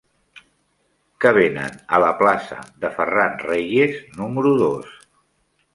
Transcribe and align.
Què 1.25 1.33
venen 1.39 1.77
a 1.97 1.99
la 2.05 2.09
plaça 2.23 2.59
de 2.85 2.93
Ferran 2.97 3.39
Reyes 3.47 4.03
número 4.23 4.57
dos? 4.65 4.99